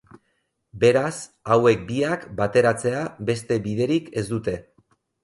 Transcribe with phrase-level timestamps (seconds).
[0.83, 1.17] Beraz,
[1.55, 4.57] hauek biak bateratzea beste biderik ez dute.